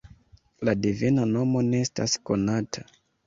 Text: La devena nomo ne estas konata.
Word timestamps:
La 0.69 0.73
devena 0.85 1.27
nomo 1.35 1.63
ne 1.67 1.83
estas 1.87 2.17
konata. 2.31 2.87